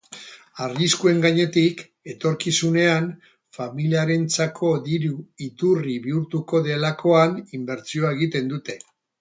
[0.67, 3.11] Arriskuen gainetik, etorkizunean,
[3.59, 5.13] familiarentzako diru
[5.49, 8.81] iturri bihurtuko delakoan inbertsioa egiten dute.